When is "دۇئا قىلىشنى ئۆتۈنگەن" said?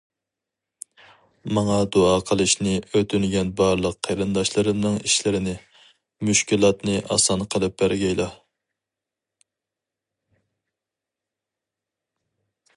1.95-3.51